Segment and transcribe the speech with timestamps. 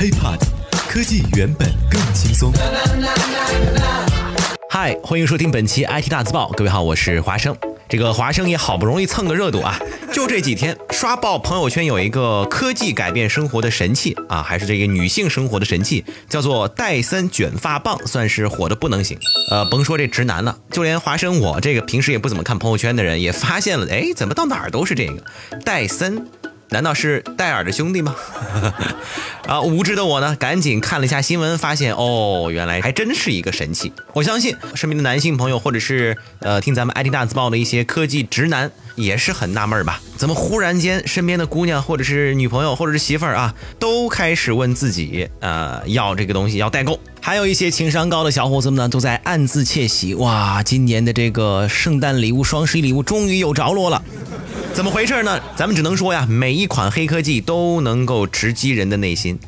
[0.00, 0.40] HiPod，
[0.88, 2.50] 科技原本更轻松。
[4.70, 6.48] 嗨，欢迎收听本期 IT 大字报。
[6.56, 7.54] 各位好，我是华生。
[7.86, 9.78] 这个华生也好不容易蹭个热度啊，
[10.10, 19.18] 就这几天刷爆朋友圈有一个科技改变生活的神器啊，还是这个女性生活的神器，叫做戴森卷发棒，算是火的不能行。
[19.50, 25.22] 呃，甭说这直男了，就连华生我这个平时也不怎么看朋友圈的人，也发现了，哎，怎么到哪儿都是这个
[25.62, 26.26] 戴森。
[26.70, 28.14] 难道是戴尔的兄弟吗？
[29.46, 33.92] 啊，无知的我呢，赶紧看了一下新闻，发现哦，原来还真是一个神器。
[34.12, 40.00] 我相信身边的男性朋友，或者是呃听咱们 IT 大字报的一些科技直男，也是很纳闷吧？
[40.16, 47.00] 怎么忽然间身边的姑娘，或者是女朋友，或者是媳妇儿啊，都开始问自己，呃，要这个东西要代购？
[47.20, 54.02] 还有一些情商高的小伙子们呢，都在暗自窃喜，哇，今年的这个圣诞礼物、双十一礼物终于有着落了。
[54.80, 55.38] 怎么回事呢？
[55.56, 59.38] 咱们只能说呀，每一款黑科技都能够直击人的内心。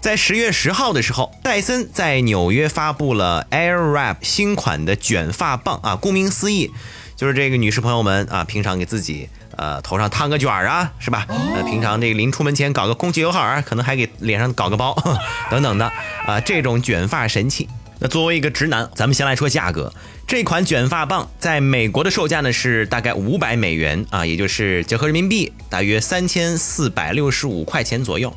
[0.00, 6.70] 在十月十号的时候，戴森在纽约发布了 Airwrap 新款的卷发棒啊，顾名思义，
[7.16, 11.26] 就是这个女士朋友们啊，平常给自己呃头上烫个卷儿啊，是吧？
[11.28, 14.96] 呃，平常这个临出门前搞个空气刘海儿，可能还给脸上搞个包
[15.50, 15.90] 等等的
[16.24, 17.68] 啊，这种卷发神器。
[18.00, 19.92] 那作为一个直男，咱们先来说价格。
[20.26, 28.32] 这款卷发棒在美国的售价呢是大概五百美元啊，也就是折合人民币大约三千四百六十五块钱左右。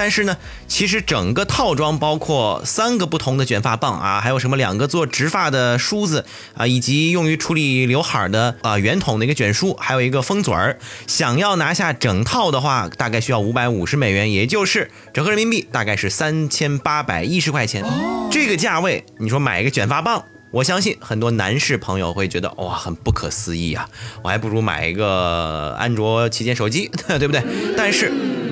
[0.00, 6.24] 但是呢，其实整个套装包括三个不同的卷发棒啊，还有什么两个做直发的梳子
[6.56, 10.78] 啊，以及用于处理刘海的啊圆筒的一个卷梳，还有一个封嘴儿。
[11.06, 17.84] 想要拿下整套的话，大概需要五百五十美元，也就是折合人民币大概是三千八百一十块钱。
[18.30, 20.24] 这个价位，你说买一个卷发棒？
[20.50, 23.88] 我相信很多男士朋友会觉得哇，很不可思议啊！
[24.24, 27.40] 我还不如买一个安卓旗舰手机， 对不对？
[27.76, 28.10] 但是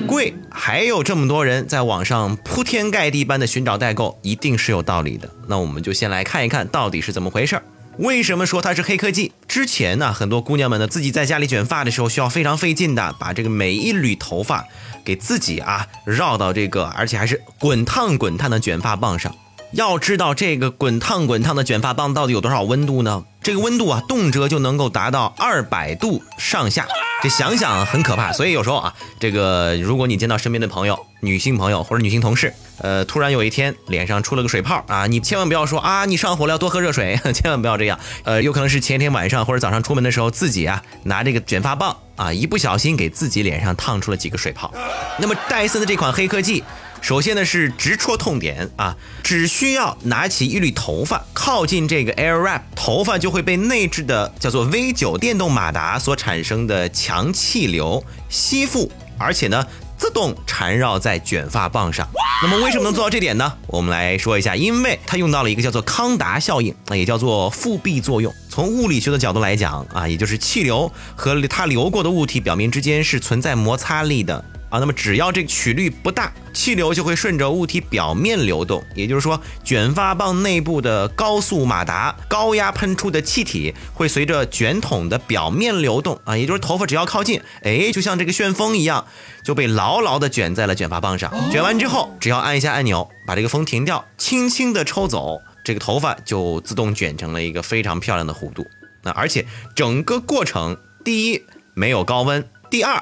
[0.09, 5.29] 贵，还有这么多人在网上铺天盖地般的寻找代购，一定是有道理的。
[5.47, 7.63] 那我们就先来看一看到底是怎么回事儿。
[7.99, 9.31] 为什么说它是黑科技？
[9.47, 14.65] 之前呢，很多姑娘们呢自己在家里卷发的时候，需要非常费劲的把这个每一缕头发
[15.05, 19.35] 给自己啊绕到这个，而且还是滚烫滚烫的卷发棒上。
[19.73, 23.23] 要知道这个滚烫滚烫的卷发棒到底有多少温度呢？
[23.43, 26.87] 这个温度啊，动辄就能够达到二百度上下，
[27.21, 28.31] 这想想很可怕。
[28.31, 37.99] 所以有时候啊，这个如果你见到身边的朋友、女性朋友或者女性同事，呃，突然有一天脸上出了个水泡啊，你千万不要说啊，你上火了，要多喝热水， 千万不要这样。
[38.23, 44.73] 呃，有可能是前天晚上或者早上出门的时候，自己啊拿这个卷发棒啊，一不小心给自己脸上烫出了几个水泡。
[45.17, 46.63] 那么戴森的这款黑科技。
[47.01, 59.65] 首先呢是直戳痛点啊，只需要拿起一缕头发，靠近这个 Airwrap，头发就会被内置的叫做 V9 电动马达所产生的强气流吸附，而且呢
[59.97, 62.07] 自动缠绕在卷发棒上。
[62.41, 63.51] 那么为什么能做到这点呢？
[63.67, 68.33] 我们来说一下，因为它用到了一个叫做康达效应，那也叫做复壁作用。
[68.49, 74.45] 从物理学的角度来讲啊，也就是气流和它流过的物体表面之间是存在摩擦力的。
[74.69, 78.83] 啊，那么只要这个曲率不大，气流就会顺着物体表面流动。
[78.95, 86.19] 也就是说，卷发棒内部的高速马达高压喷出的气体会随着卷筒的表面流动。
[86.23, 89.05] 啊，也就是头发只要靠近，哎，就像这个旋风一样，
[89.43, 91.33] 就被牢牢的卷在了卷发棒上。
[91.51, 98.67] 卷完之后，只要按一下按钮，把这个风停掉，轻轻的抽走，这个头发就自动卷成了一个非常漂亮的弧度。
[99.01, 101.43] 那而且整个过程，第一
[101.73, 102.98] 没有高温，第二。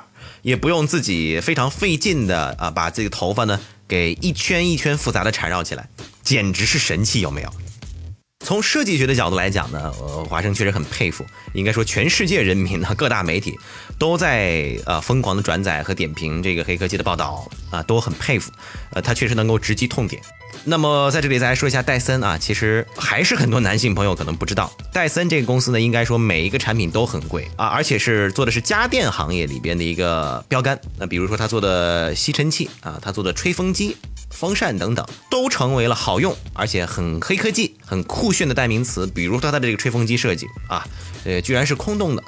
[0.47, 5.89] 也不用自己非常费劲的啊，把这个头发呢给一圈一圈复杂的缠绕起来，
[6.23, 7.51] 简直是神器，有没有？
[8.47, 13.59] 从设计学的角度来讲呢，呃，华生确实很佩服，应该说全世界人民呢，各大媒体
[13.99, 18.49] 都在呃疯狂的转载和点评这个黑科技的报道啊，都很佩服，
[18.91, 20.21] 呃，他确实能够直击痛点。
[20.63, 30.79] 那么在这里再来说一下戴森啊，其实还是很多男性朋友可能不知道，戴森这个公司呢，应该说每一个产品都很贵啊，而且是做的是家电行业里边的一个标杆。
[30.97, 33.97] 那比如说他做的吸尘器啊，他做的吹风机、
[34.29, 39.07] 风扇等等，都成为了好用而且很黑科技、很酷炫的代名词。
[39.07, 40.87] 比如说它的这个吹风机设计啊。
[41.23, 42.23] 呃，居然是空洞的。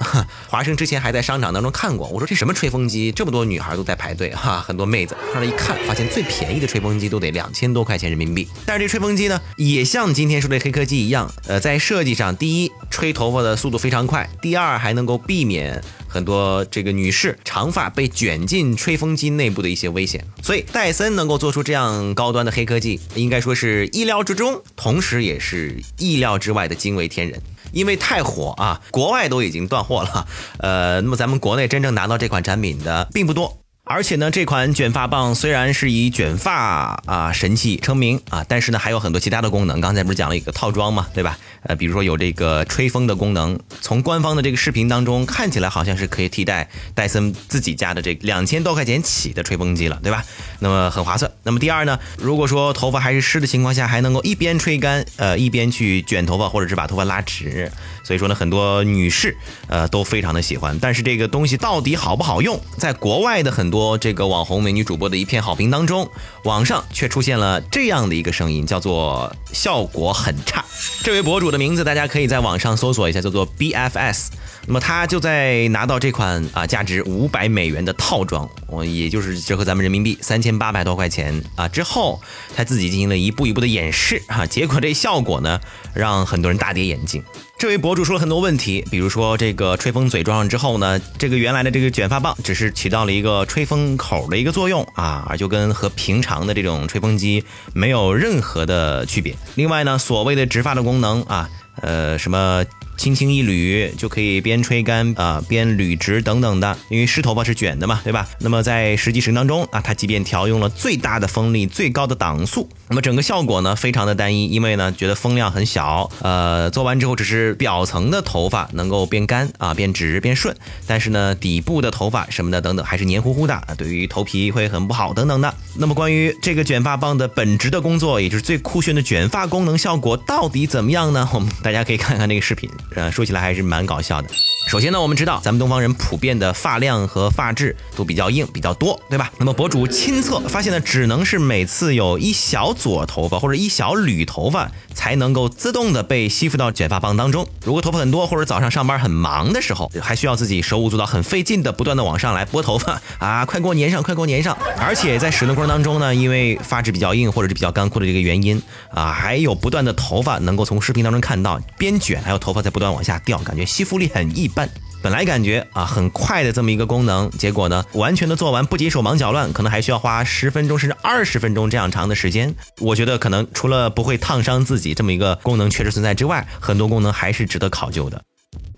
[0.49, 8.45] 华生之前还在商场当中看过，我说这什么吹风机，这么多女孩都在排队哈，很多妹子上来一看，发现最便宜的吹风机都得两千多块钱人民币。
[8.65, 20.25] 但是这吹风机呢，也像今天说的黑科技一样，呃，在设计上，第一，吹头发的速度非常快；第二，还能够避免很多这个女士长发被卷进吹风机内部的一些危险。
[20.43, 27.41] 所以戴森能够做出这样高端的黑科技，应该说是意料之中，同时也是意料之外的惊为天人。
[27.71, 30.27] 因为太火啊，国外都已经断货了，
[30.57, 33.58] 呃，那么咱们国内真正拿到这款产品的并不多。
[33.91, 39.81] 而且呢，这款卷发棒虽然是以卷发啊神器称名啊，但是呢还有很多其他的功能。
[39.81, 41.39] 刚才不是讲了一个套装嘛，对吧？
[41.63, 50.23] 呃，比如说有这个吹风的功能，从官方的这个视频当中看起来好像是可以替代戴森自己家的这两千多块钱起的吹风机了，对吧？
[50.59, 51.29] 那么很划算。
[51.41, 57.71] 那么第二呢，如果说头发还是湿的情况下，还能够一边吹干，呃，一边去卷头发或者是把头发拉直，
[58.03, 59.35] 所以说呢，很多女士
[59.67, 60.77] 呃都非常的喜欢。
[60.79, 63.78] 但是这个东西到底好不好用，在国外的很多。
[63.79, 66.11] 多这个网红美女主播的一片好评当中，
[66.43, 70.65] 网上却出现了这样的一个声音，叫做效果很差。
[71.01, 74.27] 这位博主的名字大家可以在网上搜索一下，叫做 BFS。
[74.67, 82.21] 那么他就在拿到这款啊价值五百美元的套装，我也就是折合咱们人民币三千八百多块钱啊之后，
[82.53, 85.57] 他自己进行了一步一步的演示啊，结果这效果呢
[85.93, 87.23] 让很多人大跌眼镜。
[87.59, 99.35] 这位博主说了很多问题，比如说这个吹风嘴装上之后呢，这个原来的这个卷发棒只是起到了一个吹风口的一个作用啊，而就跟和平常的这种吹风机没有任何的区别。
[99.55, 101.49] 另外呢，所谓的直发的功能啊，
[101.81, 102.63] 呃，什么？
[102.99, 108.27] 轻轻一捋就可以边吹干啊边捋直等等的，因为湿头发是卷的嘛，对吧？
[108.39, 120.53] 那么在实际使用当中啊，它即便调用了最大的风力、最高的档速，那么整个效果呢非常的单一，因为呢觉得风量很小，呃，做完之后只是表层的头发能够变干啊变直变顺，
[120.85, 125.55] 但是呢底部的头发什么的等等还是黏糊糊的，对于头皮会很不好等等的。
[125.75, 131.29] 那么关于这个卷发棒的本职的工作，也就是最酷炫的卷发功能效果到底怎么样呢？
[131.33, 132.69] 我们大家可以看看那个视频。
[132.95, 134.29] 呃，说起来还是蛮搞笑的。
[134.67, 139.31] 首先呢，我们知道咱们东方人普遍的发量和发质都比较硬，比较多，对吧？
[139.39, 147.47] 那么博主亲测发现呢，只能是每次有一小撮头发或者一小缕头发才能够自动的被吸附到卷发棒当中。
[147.65, 154.55] 如果头发很多或者早上上班很忙的时候，还需要自己手舞足蹈、很费劲的不断的往上来拨头发 啊，快给我粘上，快给我粘上！
[154.79, 158.61] 而且在使用过程当中呢，因为发质比较硬或者是比较干枯的这个原因
[158.91, 164.69] 啊，还有不断的头发能够从视频当中看到边卷，还有头发在不不断往下掉，感觉吸附力很一般。
[165.01, 172.55] 本来感觉啊很快的这么一个功能，结果呢完全的做完，不仅手忙脚乱，可能还需要花十分钟甚至二十分钟这样长的时间。
[172.79, 178.23] 我觉得可能除了不会烫伤自己这么一个功能确实存在之外，很多功能还是值得考究的。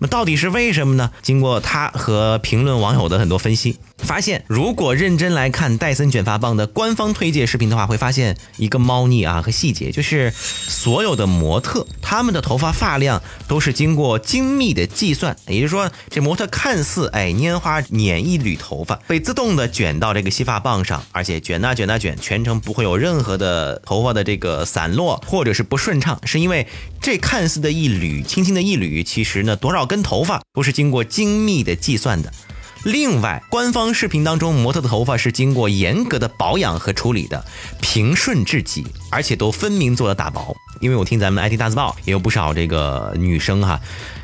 [0.04, 1.12] 那到底是为什么呢？
[1.22, 26.66] 经过他和评论网友的很多分析，发现如果认真来看戴森卷发棒的官方推介视频的话，会发现一个猫腻啊和细节，就是所有的模特他们的头发发量都是经过精密的计算，也就是说，这模特看似哎拈花捻一缕头发被自动的卷到这个吸发棒上，而且卷啊卷啊卷，全程不会有任何的头发的这个散落或者是不顺畅，是因为
[27.00, 29.88] 这看似的一缕轻轻的一缕，其实呢多少。
[29.92, 32.32] 根头发都是经过精密的计算的。
[32.86, 37.44] 另外，官方视频当中模特的头发是经过严格的保养和处理的，
[37.82, 40.56] 平顺至极，而且都分明做了打薄。
[40.80, 43.82] 因为我听咱们 IT 大字报也有不少这个女生哈，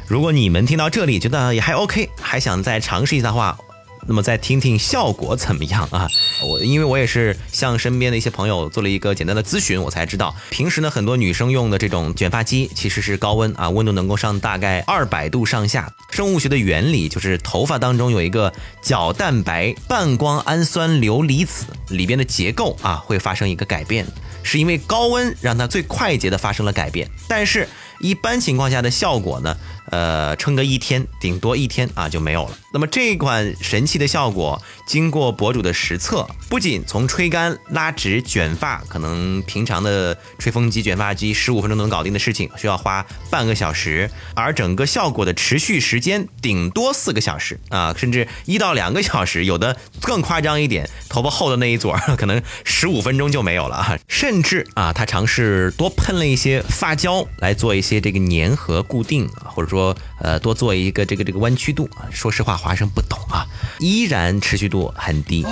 [0.08, 3.58] 如果你们听到这里觉得也还 OK，还想再尝试一下的话。
[4.08, 6.08] 那么再听听效果怎么样啊？
[6.42, 15.92] 我因为我也是向身边的一些朋友做了一个简单的咨询，我才知道，平时呢很多女生用的这种卷发机其实是高温啊，温度能够上大概二百度上下。
[16.10, 24.08] 生物学的原理就是头发当中有一个角蛋白半胱氨酸硫离子里边的结构啊会发生一个改变，
[24.42, 27.68] 是因为高温让它最快捷的发生了改变，但是。
[28.00, 29.58] 一般情况下的效果呢，
[29.92, 32.58] 呃，撑个一天，顶多一天啊就没有了。
[32.74, 57.98] 那么这款神器的效果，经过博主的实测，不仅从吹干、拉直、卷发，可能平常的吹风机、卷发机十五分钟能搞定的事情，需要花半个小时，而整个效果的持续时间顶多四个小时啊，甚至一到两个小时，有的更夸张一点，头发厚的那一撮 可能十五分钟就没有了啊，甚至啊，他尝试多喷了一些发胶来做一些。
[58.08, 63.44] 这个粘合固定，或者说呃多做一个这个这个弯曲度，说实话华生不懂啊，
[63.80, 65.44] 依然持续度很低。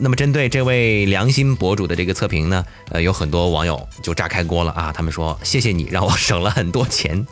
[0.00, 4.92] 那么针对这位良心博主的这个测评呢，呃，有很多网友就炸开锅了啊！
[4.94, 7.26] 他们说谢谢你让我省了很多钱，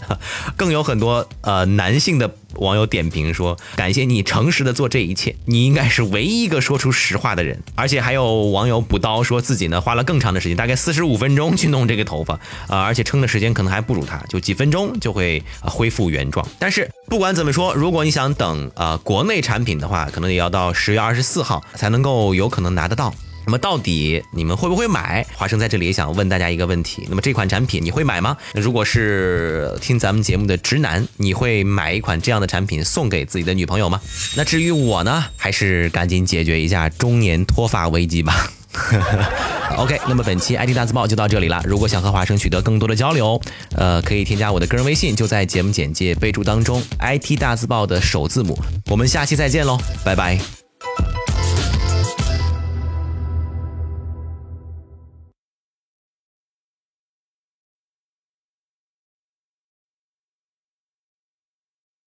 [0.56, 7.62] 更有很多呃男性的网友点评说感谢你诚实的做这一切，你应该是唯一一个说出实话的人。
[7.76, 12.34] 而且还有网友补刀说自己呢花了更长的时间，大概四十五分钟去弄这个头发
[12.66, 16.44] 啊，而且撑的时间可能还不如他，就几分钟就会恢复原状。
[16.58, 22.50] 但是不管怎么说，如果你想等呃国内产品的话，可能也要到十月二十四号才能够有。
[22.56, 25.26] 可能拿得到，那么到底你们会不会买？
[25.36, 28.34] 华生在这里也想问大家一个问题：那么这款产品你会买吗？
[28.54, 34.00] 那如果是听咱们节目的直男，你会买一款这样的产品送给自己的女朋友吗？
[34.36, 38.50] 那至于我呢，还是赶紧解决一下中年脱发危机吧。
[39.76, 41.62] OK，那么本期 IT 大字报就到这里了。
[41.64, 43.38] 如果想和华生取得更多的交流，
[43.74, 48.58] 呃，可以添加我的个人微信，就在节目简介备注当中，IT 大字报的首字母。
[48.90, 50.65] 我们下期再见喽，拜拜。